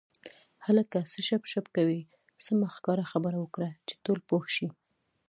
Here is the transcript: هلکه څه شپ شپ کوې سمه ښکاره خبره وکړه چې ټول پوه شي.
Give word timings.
هلکه 0.65 0.99
څه 1.11 1.19
شپ 1.27 1.43
شپ 1.51 1.65
کوې 1.75 1.99
سمه 2.45 2.67
ښکاره 2.75 3.05
خبره 3.11 3.37
وکړه 3.39 3.69
چې 3.87 3.93
ټول 4.03 4.19
پوه 4.29 4.45
شي. 4.55 4.67